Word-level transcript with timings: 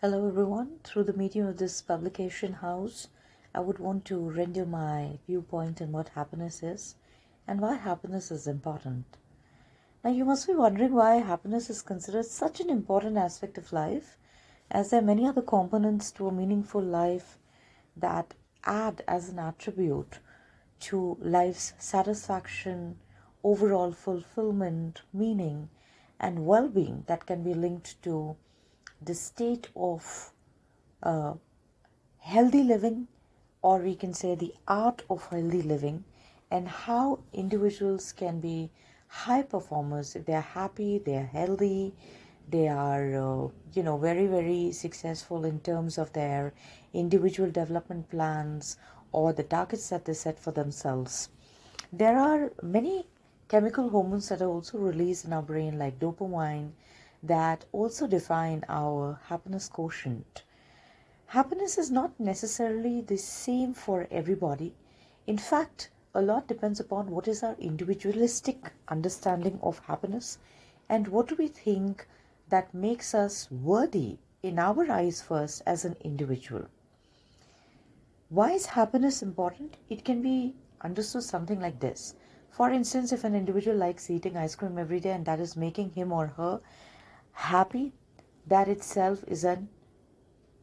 Hello, 0.00 0.28
everyone. 0.28 0.78
Through 0.84 1.02
the 1.02 1.12
medium 1.12 1.48
of 1.48 1.56
this 1.56 1.82
publication 1.82 2.52
house, 2.52 3.08
I 3.52 3.58
would 3.58 3.80
want 3.80 4.04
to 4.04 4.30
render 4.30 4.64
my 4.64 5.18
viewpoint 5.26 5.82
on 5.82 5.90
what 5.90 6.10
happiness 6.10 6.62
is 6.62 6.94
and 7.48 7.60
why 7.60 7.74
happiness 7.74 8.30
is 8.30 8.46
important. 8.46 9.16
Now, 10.04 10.10
you 10.10 10.24
must 10.24 10.46
be 10.46 10.54
wondering 10.54 10.94
why 10.94 11.16
happiness 11.16 11.68
is 11.68 11.82
considered 11.82 12.26
such 12.26 12.60
an 12.60 12.70
important 12.70 13.16
aspect 13.16 13.58
of 13.58 13.72
life, 13.72 14.16
as 14.70 14.90
there 14.90 15.00
are 15.00 15.04
many 15.04 15.26
other 15.26 15.42
components 15.42 16.12
to 16.12 16.28
a 16.28 16.32
meaningful 16.32 16.80
life 16.80 17.36
that 17.96 18.34
add 18.62 19.02
as 19.08 19.30
an 19.30 19.40
attribute 19.40 20.20
to 20.78 21.18
life's 21.20 21.72
satisfaction, 21.76 23.00
overall 23.42 23.90
fulfillment, 23.90 25.02
meaning, 25.12 25.70
and 26.20 26.46
well 26.46 26.68
being 26.68 27.02
that 27.08 27.26
can 27.26 27.42
be 27.42 27.52
linked 27.52 28.00
to 28.04 28.36
the 29.02 29.14
state 29.14 29.68
of 29.76 30.32
uh, 31.02 31.34
healthy 32.18 32.62
living, 32.62 33.08
or 33.62 33.78
we 33.78 33.94
can 33.94 34.12
say 34.14 34.34
the 34.34 34.54
art 34.66 35.02
of 35.08 35.26
healthy 35.26 35.62
living, 35.62 36.04
and 36.50 36.68
how 36.68 37.20
individuals 37.32 38.12
can 38.12 38.40
be 38.40 38.70
high 39.08 39.42
performers 39.42 40.14
if 40.16 40.24
they 40.26 40.34
are 40.34 40.40
happy, 40.40 40.98
they 40.98 41.16
are 41.16 41.30
healthy, 41.32 41.94
they 42.50 42.68
are, 42.68 43.14
uh, 43.14 43.48
you 43.74 43.82
know, 43.82 43.98
very, 43.98 44.26
very 44.26 44.72
successful 44.72 45.44
in 45.44 45.60
terms 45.60 45.98
of 45.98 46.12
their 46.12 46.52
individual 46.92 47.50
development 47.50 48.08
plans 48.10 48.78
or 49.12 49.32
the 49.32 49.42
targets 49.42 49.88
that 49.90 50.04
they 50.04 50.14
set 50.14 50.38
for 50.38 50.50
themselves. 50.50 51.28
There 51.92 52.18
are 52.18 52.52
many 52.62 53.06
chemical 53.48 53.88
hormones 53.88 54.28
that 54.28 54.42
are 54.42 54.48
also 54.48 54.78
released 54.78 55.24
in 55.24 55.32
our 55.32 55.42
brain, 55.42 55.78
like 55.78 55.98
dopamine, 55.98 56.72
that 57.22 57.64
also 57.72 58.06
define 58.06 58.64
our 58.68 59.20
happiness 59.26 59.68
quotient. 59.68 60.44
Happiness 61.26 61.76
is 61.76 61.90
not 61.90 62.18
necessarily 62.18 63.00
the 63.00 63.18
same 63.18 63.74
for 63.74 64.06
everybody. 64.10 64.74
In 65.26 65.36
fact, 65.36 65.90
a 66.14 66.22
lot 66.22 66.46
depends 66.46 66.80
upon 66.80 67.10
what 67.10 67.28
is 67.28 67.42
our 67.42 67.54
individualistic 67.58 68.72
understanding 68.88 69.58
of 69.62 69.78
happiness 69.80 70.38
and 70.88 71.08
what 71.08 71.28
do 71.28 71.34
we 71.34 71.48
think 71.48 72.06
that 72.48 72.72
makes 72.72 73.14
us 73.14 73.50
worthy 73.50 74.18
in 74.42 74.58
our 74.58 74.90
eyes 74.90 75.20
first 75.20 75.62
as 75.66 75.84
an 75.84 75.96
individual. 76.00 76.66
Why 78.30 78.52
is 78.52 78.66
happiness 78.66 79.22
important? 79.22 79.76
It 79.88 80.04
can 80.04 80.22
be 80.22 80.54
understood 80.80 81.24
something 81.24 81.60
like 81.60 81.80
this. 81.80 82.14
For 82.50 82.70
instance, 82.70 83.12
if 83.12 83.24
an 83.24 83.34
individual 83.34 83.76
likes 83.76 84.10
eating 84.10 84.36
ice 84.36 84.54
cream 84.54 84.78
every 84.78 85.00
day 85.00 85.10
and 85.10 85.26
that 85.26 85.40
is 85.40 85.56
making 85.56 85.90
him 85.90 86.12
or 86.12 86.28
her 86.28 86.60
happy, 87.38 87.92
that 88.46 88.68
itself 88.68 89.22
is 89.28 89.44
an 89.44 89.68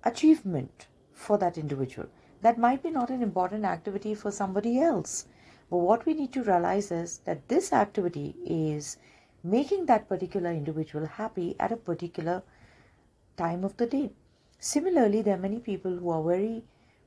achievement 0.03 0.87
for 1.13 1.37
that 1.37 1.57
individual. 1.57 2.07
That 2.41 2.57
might 2.57 2.83
be 2.83 2.91
not 2.91 3.09
an 3.09 3.23
important 3.23 3.63
activity 3.63 4.13
for 4.13 4.29
somebody 4.29 4.79
else. 4.79 5.25
But 5.69 5.77
what 5.77 6.05
we 6.05 6.13
need 6.13 6.33
to 6.33 6.43
realize 6.43 6.91
is 6.91 7.19
that 7.19 7.47
this 7.47 7.71
activity 7.71 8.35
is 8.45 8.97
making 9.41 9.85
that 9.85 10.09
particular 10.09 10.51
individual 10.51 11.05
happy 11.05 11.55
at 11.59 11.71
a 11.71 11.77
particular 11.77 12.43
time 13.37 13.63
of 13.63 13.77
the 13.77 13.87
day. 13.87 14.11
Similarly, 14.59 15.21
there 15.21 15.35
are 15.35 15.47
many 15.47 15.59
people 15.59 15.95
who 15.97 16.09
are 16.09 16.23
very 16.23 16.65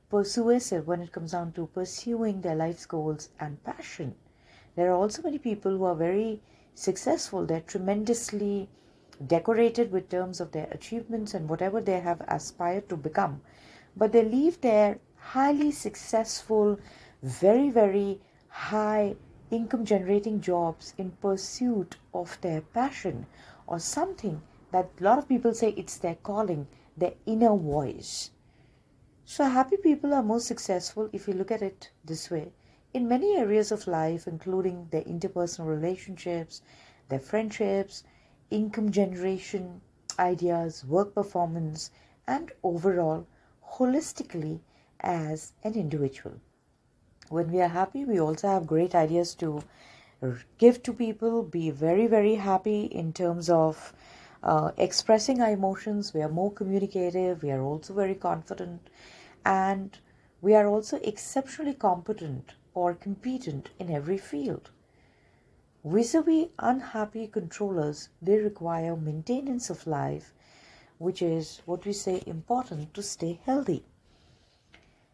persuasive 0.09 0.87
when 0.87 1.01
it 1.01 1.11
comes 1.11 1.33
down 1.33 1.51
to 1.53 1.67
pursuing 1.67 2.41
their 2.41 2.55
life's 2.55 2.87
goals 2.87 3.29
and 3.39 3.63
passion. 3.63 4.15
There 4.75 4.89
are 4.89 4.95
also 4.95 5.21
many 5.21 5.37
people 5.37 5.77
who 5.77 5.85
are 5.85 5.95
very 5.95 6.41
successful, 6.73 7.45
they're 7.45 7.61
tremendously 7.61 8.67
decorated 9.25 9.91
with 9.91 10.09
terms 10.09 10.39
of 10.39 10.51
their 10.51 10.67
achievements 10.71 11.33
and 11.33 11.49
whatever 11.49 11.81
they 11.81 11.99
have 11.99 12.21
aspired 12.27 12.87
to 12.89 12.97
become. 12.97 13.41
But 13.95 14.11
they 14.11 14.23
leave 14.23 14.61
their 14.61 14.99
highly 15.15 15.71
successful, 15.71 16.79
very, 17.21 17.69
very 17.69 18.21
high 18.47 19.15
income 19.51 19.85
generating 19.85 20.41
jobs 20.41 20.93
in 20.97 21.11
pursuit 21.21 21.97
of 22.13 22.39
their 22.41 22.61
passion 22.61 23.25
or 23.67 23.79
something 23.79 24.41
that 24.71 24.89
a 24.99 25.03
lot 25.03 25.17
of 25.17 25.27
people 25.27 25.53
say 25.53 25.69
it's 25.71 25.97
their 25.97 26.15
calling, 26.15 26.67
their 26.95 27.13
inner 27.25 27.55
voice. 27.55 28.31
So, 29.25 29.45
happy 29.45 29.77
people 29.77 30.13
are 30.13 30.23
most 30.23 30.47
successful 30.47 31.09
if 31.13 31.27
you 31.27 31.33
look 31.33 31.51
at 31.51 31.61
it 31.61 31.91
this 32.03 32.29
way 32.29 32.51
in 32.93 33.07
many 33.07 33.35
areas 33.35 33.71
of 33.71 33.85
life, 33.87 34.27
including 34.27 34.87
their 34.89 35.03
interpersonal 35.03 35.67
relationships, 35.67 36.61
their 37.07 37.19
friendships, 37.19 38.03
income 38.51 38.91
generation 38.91 39.81
ideas, 40.17 40.83
work 40.85 41.13
performance, 41.13 41.91
and 42.27 42.51
overall 42.63 43.25
holistically 43.77 44.59
as 44.99 45.53
an 45.63 45.75
individual. 45.75 46.35
When 47.29 47.51
we 47.51 47.61
are 47.61 47.67
happy, 47.67 48.05
we 48.05 48.19
also 48.19 48.47
have 48.47 48.67
great 48.67 48.95
ideas 48.95 49.35
to 49.35 49.63
give 50.57 50.83
to 50.83 50.93
people, 50.93 51.43
be 51.43 51.69
very, 51.69 52.07
very 52.07 52.35
happy 52.35 52.85
in 52.85 53.13
terms 53.13 53.49
of 53.49 53.93
uh, 54.43 54.71
expressing 54.77 55.41
our 55.41 55.51
emotions. 55.51 56.13
We 56.13 56.21
are 56.21 56.29
more 56.29 56.51
communicative, 56.51 57.43
we 57.43 57.51
are 57.51 57.61
also 57.61 57.93
very 57.93 58.15
confident, 58.15 58.89
and 59.45 59.97
we 60.41 60.55
are 60.55 60.67
also 60.67 60.97
exceptionally 61.03 61.73
competent 61.73 62.53
or 62.73 62.93
competent 62.93 63.69
in 63.79 63.89
every 63.89 64.17
field. 64.17 64.71
Vis-a-vis 65.85 66.49
unhappy 66.59 67.25
controllers, 67.25 68.09
they 68.21 68.37
require 68.37 68.97
maintenance 68.97 69.69
of 69.69 69.87
life, 69.87 70.33
which 70.97 71.21
is 71.21 71.61
what 71.65 71.85
we 71.85 71.93
say 71.93 72.21
important 72.25 72.93
to 72.93 73.01
stay 73.01 73.39
healthy. 73.45 73.85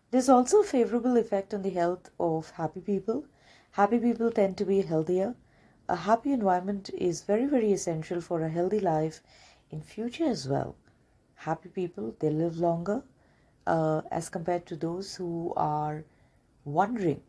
There's 0.09 0.27
also 0.27 0.61
a 0.61 0.63
favorable 0.63 1.17
effect 1.17 1.53
on 1.53 1.61
the 1.61 1.69
health 1.69 2.09
of 2.19 2.49
happy 2.51 2.81
people. 2.81 3.25
Happy 3.71 3.99
people 3.99 4.31
tend 4.31 4.57
to 4.57 4.65
be 4.65 4.81
healthier. 4.81 5.35
A 5.87 5.95
happy 5.95 6.33
environment 6.33 6.89
is 6.97 7.21
very, 7.21 7.45
very 7.45 7.71
essential 7.71 8.19
for 8.19 8.41
a 8.41 8.49
healthy 8.49 8.79
life 8.79 9.21
in 9.69 9.81
future 9.81 10.25
as 10.25 10.47
well. 10.47 10.75
Happy 11.35 11.69
people, 11.69 12.15
they 12.19 12.31
live 12.31 12.57
longer 12.57 13.03
uh, 13.67 14.01
as 14.09 14.29
compared 14.29 14.65
to 14.65 14.75
those 14.75 15.15
who 15.15 15.53
are 15.55 16.05
wondering 16.63 17.21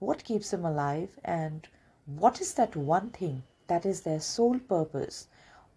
what 0.00 0.24
keeps 0.24 0.50
them 0.50 0.66
alive 0.66 1.18
and 1.24 1.68
what 2.06 2.40
is 2.40 2.54
that 2.54 2.76
one 2.76 3.10
thing 3.10 3.42
that 3.66 3.86
is 3.86 4.02
their 4.02 4.20
sole 4.20 4.58
purpose 4.58 5.28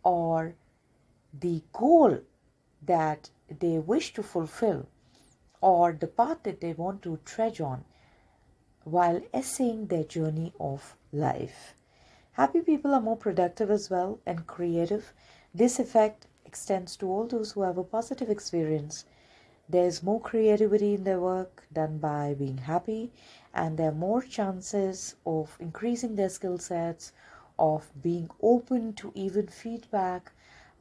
or 0.03 0.55
the 1.33 1.61
goal 1.73 2.19
that 2.81 3.29
they 3.49 3.77
wish 3.77 4.13
to 4.13 4.23
fulfill 4.23 4.87
or 5.61 5.93
the 5.93 6.07
path 6.07 6.43
that 6.43 6.61
they 6.61 6.73
want 6.73 7.01
to 7.01 7.19
trudge 7.25 7.61
on 7.61 7.83
while 8.83 9.21
essaying 9.33 9.87
their 9.87 10.03
journey 10.03 10.53
of 10.59 10.95
life. 11.11 11.73
Happy 12.33 12.61
people 12.61 12.93
are 12.93 13.01
more 13.01 13.17
productive 13.17 13.71
as 13.71 13.89
well 13.89 14.19
and 14.25 14.47
creative. 14.47 15.13
This 15.53 15.79
effect 15.79 16.27
extends 16.45 16.95
to 16.97 17.07
all 17.07 17.25
those 17.25 17.53
who 17.53 17.61
have 17.61 17.77
a 17.77 17.83
positive 17.83 18.29
experience 18.29 19.05
there's 19.69 20.03
more 20.03 20.21
creativity 20.21 20.93
in 20.93 21.03
their 21.03 21.19
work 21.19 21.65
done 21.73 21.97
by 21.97 22.33
being 22.33 22.57
happy, 22.57 23.11
and 23.53 23.77
there 23.77 23.89
are 23.89 23.95
more 23.95 24.21
chances 24.21 25.15
of 25.25 25.57
increasing 25.59 26.15
their 26.15 26.29
skill 26.29 26.57
sets, 26.57 27.11
of 27.59 27.89
being 28.01 28.29
open 28.41 28.93
to 28.93 29.11
even 29.15 29.47
feedback. 29.47 30.31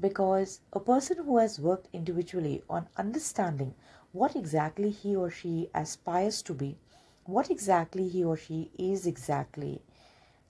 Because 0.00 0.60
a 0.72 0.80
person 0.80 1.16
who 1.24 1.38
has 1.38 1.58
worked 1.58 1.88
individually 1.92 2.62
on 2.68 2.86
understanding 2.96 3.74
what 4.12 4.36
exactly 4.36 4.90
he 4.90 5.16
or 5.16 5.30
she 5.30 5.70
aspires 5.74 6.42
to 6.42 6.54
be, 6.54 6.78
what 7.24 7.50
exactly 7.50 8.08
he 8.08 8.22
or 8.24 8.36
she 8.36 8.70
is 8.78 9.06
exactly 9.06 9.82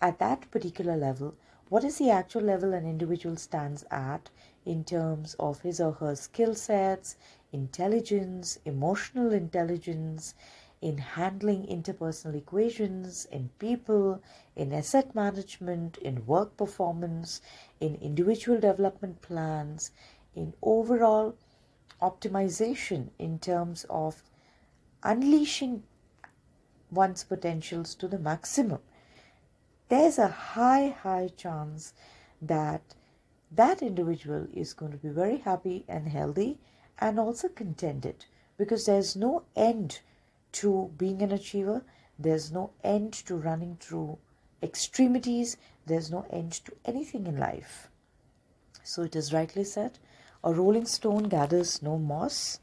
at 0.00 0.18
that 0.18 0.50
particular 0.50 0.96
level, 0.96 1.34
what 1.68 1.84
is 1.84 1.98
the 1.98 2.10
actual 2.10 2.42
level 2.42 2.72
an 2.72 2.86
individual 2.86 3.36
stands 3.36 3.84
at 3.90 4.30
in 4.64 4.84
terms 4.84 5.34
of 5.38 5.62
his 5.62 5.80
or 5.80 5.92
her 5.92 6.14
skill 6.14 6.54
sets, 6.54 7.16
intelligence, 7.52 8.58
emotional 8.64 9.32
intelligence, 9.32 10.34
in 10.80 10.98
handling 10.98 11.66
interpersonal 11.66 12.36
equations, 12.36 13.24
in 13.32 13.48
people, 13.58 14.22
in 14.54 14.72
asset 14.72 15.14
management, 15.14 15.96
in 15.98 16.26
work 16.26 16.56
performance, 16.56 17.40
in 17.80 17.96
individual 17.96 18.60
development 18.60 19.20
plans, 19.22 19.90
in 20.34 20.52
overall 20.62 21.34
optimization 22.00 23.08
in 23.18 23.38
terms 23.38 23.86
of 23.88 24.22
unleashing 25.02 25.82
one's 26.90 27.24
potentials 27.24 27.94
to 27.94 28.06
the 28.06 28.18
maximum 28.18 28.80
there's 29.88 30.18
a 30.18 30.28
high, 30.28 30.96
high 31.02 31.30
chance 31.36 31.94
that 32.42 32.82
that 33.50 33.82
individual 33.82 34.46
is 34.52 34.74
going 34.74 34.92
to 34.92 34.98
be 34.98 35.08
very 35.08 35.38
happy 35.38 35.84
and 35.88 36.08
healthy 36.08 36.58
and 36.98 37.20
also 37.20 37.48
contented 37.48 38.24
because 38.58 38.86
there's 38.86 39.14
no 39.14 39.44
end 39.54 40.00
to 40.52 40.90
being 40.96 41.22
an 41.22 41.32
achiever, 41.32 41.84
there's 42.18 42.50
no 42.50 42.70
end 42.82 43.12
to 43.12 43.36
running 43.36 43.76
through 43.78 44.18
extremities, 44.62 45.56
there's 45.86 46.10
no 46.10 46.26
end 46.30 46.52
to 46.52 46.72
anything 46.84 47.26
in 47.26 47.36
life. 47.36 47.88
So 48.82 49.02
it 49.02 49.14
is 49.14 49.32
rightly 49.32 49.64
said 49.64 49.98
A 50.42 50.52
rolling 50.52 50.86
stone 50.86 51.24
gathers 51.24 51.82
no 51.82 51.98
moss. 51.98 52.60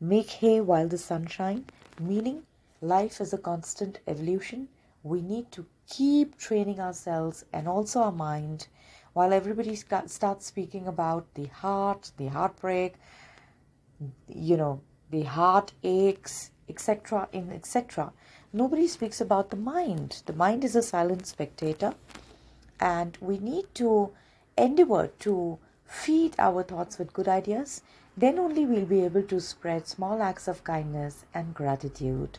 Make 0.00 0.30
hay 0.30 0.60
while 0.60 0.88
the 0.88 0.98
sun 0.98 1.26
shines, 1.26 1.66
meaning 2.00 2.44
life 2.80 3.20
is 3.20 3.32
a 3.32 3.38
constant 3.38 4.00
evolution. 4.06 4.68
We 5.02 5.20
need 5.20 5.50
to 5.52 5.66
keep 5.88 6.38
training 6.38 6.80
ourselves 6.80 7.44
and 7.52 7.66
also 7.68 8.02
our 8.02 8.12
mind 8.12 8.68
while 9.12 9.32
everybody 9.32 9.74
starts 9.74 10.46
speaking 10.46 10.86
about 10.86 11.34
the 11.34 11.46
heart, 11.46 12.12
the 12.16 12.28
heartbreak, 12.28 12.94
you 14.28 14.56
know, 14.56 14.80
the 15.10 15.22
heart 15.22 15.72
aches, 15.82 16.50
etc., 16.68 17.28
etc. 17.34 18.12
Nobody 18.52 18.88
speaks 18.88 19.20
about 19.20 19.50
the 19.50 19.56
mind. 19.56 20.22
The 20.26 20.32
mind 20.32 20.64
is 20.64 20.74
a 20.76 20.82
silent 20.82 21.26
spectator, 21.26 21.94
and 22.80 23.18
we 23.20 23.38
need 23.38 23.74
to 23.74 24.12
endeavor 24.56 25.08
to 25.20 25.58
feed 25.86 26.34
our 26.38 26.62
thoughts 26.62 26.98
with 26.98 27.12
good 27.12 27.28
ideas. 27.28 27.82
Then 28.16 28.38
only 28.38 28.64
we'll 28.66 28.86
be 28.86 29.04
able 29.04 29.22
to 29.24 29.40
spread 29.40 29.86
small 29.86 30.22
acts 30.22 30.48
of 30.48 30.64
kindness 30.64 31.24
and 31.34 31.54
gratitude 31.54 32.38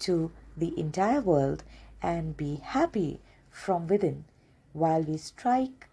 to 0.00 0.30
the 0.56 0.78
entire 0.78 1.20
world 1.20 1.64
and 2.04 2.36
be 2.36 2.56
happy 2.56 3.20
from 3.50 3.86
within 3.86 4.24
while 4.74 5.02
we 5.02 5.16
strike 5.16 5.88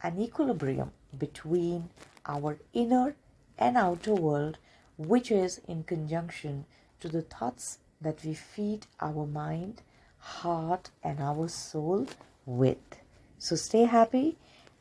an 0.00 0.20
equilibrium 0.20 0.92
between 1.18 1.88
our 2.24 2.56
inner 2.72 3.16
and 3.58 3.76
outer 3.76 4.14
world, 4.14 4.58
which 4.96 5.32
is 5.32 5.60
in 5.66 5.82
conjunction 5.82 6.64
to 7.00 7.08
the 7.08 7.22
thoughts 7.22 7.78
that 8.00 8.24
we 8.24 8.32
feed 8.32 8.86
our 9.00 9.26
mind, 9.26 9.82
heart, 10.18 10.90
and 11.02 11.18
our 11.18 11.48
soul 11.48 12.06
with. 12.46 13.00
So 13.38 13.56
stay 13.56 13.84
happy 13.84 14.36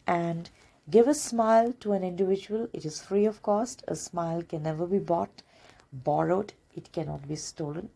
and 0.05 0.51
give 0.87 1.07
a 1.07 1.15
smile 1.15 1.73
to 1.79 1.93
an 1.93 2.03
individual. 2.03 2.69
It 2.73 2.85
is 2.85 3.01
free 3.01 3.25
of 3.25 3.41
cost. 3.41 3.83
A 3.87 3.95
smile 3.95 4.43
can 4.43 4.63
never 4.63 4.85
be 4.85 4.99
bought, 4.99 5.41
borrowed, 5.91 6.53
it 6.75 6.91
cannot 6.91 7.27
be 7.27 7.37
stolen. 7.37 7.89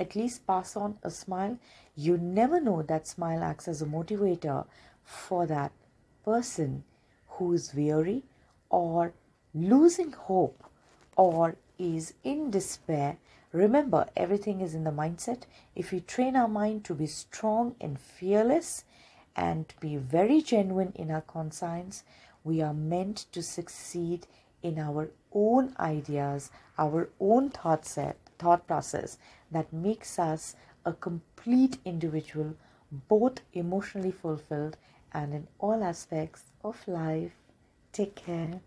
At 0.00 0.16
least 0.16 0.46
pass 0.46 0.76
on 0.76 0.98
a 1.04 1.10
smile. 1.10 1.58
You 1.94 2.16
never 2.16 2.60
know 2.60 2.82
that 2.82 3.06
smile 3.06 3.44
acts 3.44 3.68
as 3.68 3.82
a 3.82 3.86
motivator 3.86 4.66
for 5.04 5.46
that 5.46 5.72
person 6.24 6.82
who 7.28 7.52
is 7.52 7.74
weary 7.74 8.24
or 8.70 9.12
losing 9.54 10.12
hope 10.12 10.64
or 11.16 11.56
is 11.78 12.14
in 12.22 12.50
despair, 12.50 13.16
remember 13.52 14.06
everything 14.16 14.60
is 14.60 14.74
in 14.74 14.84
the 14.84 14.90
mindset. 14.90 15.42
If 15.74 15.92
we 15.92 16.00
train 16.00 16.36
our 16.36 16.48
mind 16.48 16.84
to 16.84 16.94
be 16.94 17.06
strong 17.06 17.74
and 17.80 17.98
fearless 17.98 18.84
and 19.34 19.72
be 19.80 19.96
very 19.96 20.42
genuine 20.42 20.92
in 20.94 21.10
our 21.10 21.22
conscience, 21.22 22.04
we 22.44 22.60
are 22.62 22.74
meant 22.74 23.26
to 23.32 23.42
succeed 23.42 24.26
in 24.62 24.78
our 24.78 25.10
own 25.32 25.74
ideas, 25.78 26.50
our 26.78 27.08
own 27.18 27.50
thought 27.50 27.86
set, 27.86 28.16
thought 28.40 28.66
process 28.66 29.18
that 29.50 29.72
makes 29.72 30.18
us 30.18 30.56
a 30.84 30.92
complete 30.92 31.78
individual, 31.84 32.54
both 33.08 33.40
emotionally 33.52 34.10
fulfilled 34.10 34.76
and 35.12 35.34
in 35.34 35.46
all 35.58 35.84
aspects 35.84 36.44
of 36.64 36.76
life. 36.88 37.32
Take 37.92 38.14
care. 38.16 38.60